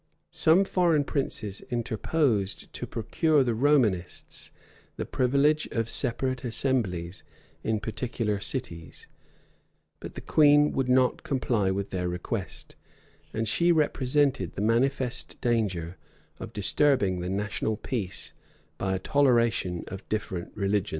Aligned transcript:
[]Some 0.31 0.65
foreign 0.65 1.03
princes 1.03 1.61
interposed 1.69 2.73
to 2.73 2.87
procure 2.87 3.43
the 3.43 3.53
Romanists 3.53 4.49
the 4.95 5.05
privilege 5.05 5.67
of 5.67 5.87
separate 5.87 6.43
assemblies 6.43 7.21
in 7.63 7.79
particular 7.79 8.39
cities, 8.39 9.05
but 9.99 10.15
the 10.15 10.21
queen 10.21 10.71
would 10.71 10.89
not 10.89 11.21
comply 11.21 11.69
with 11.69 11.91
their 11.91 12.09
request; 12.09 12.75
and 13.31 13.47
she 13.47 13.71
represented 13.71 14.55
the 14.55 14.61
manifest 14.61 15.39
danger 15.39 15.97
of 16.39 16.51
disturbing 16.51 17.19
the 17.19 17.29
national 17.29 17.77
peace 17.77 18.33
by 18.79 18.95
a 18.95 18.99
toleration 18.99 19.83
of 19.87 20.09
different 20.09 20.51
religions. 20.57 20.89